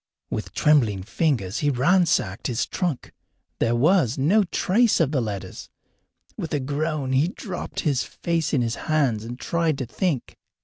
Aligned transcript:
With 0.31 0.53
trembling 0.53 1.03
fingers 1.03 1.59
he 1.59 1.69
ransacked 1.69 2.47
his 2.47 2.65
trunk. 2.65 3.11
There 3.59 3.75
was 3.75 4.17
no 4.17 4.43
trace 4.45 4.99
of 4.99 5.11
the 5.11 5.21
letters. 5.21 5.69
With 6.35 6.55
a 6.55 6.59
groan 6.59 7.11
he 7.11 7.27
dropped 7.27 7.81
his 7.81 8.03
face 8.03 8.51
in 8.51 8.63
his 8.63 8.73
hands 8.89 9.23
and 9.23 9.39
tried 9.39 9.77
to 9.77 9.85
think. 9.85 10.37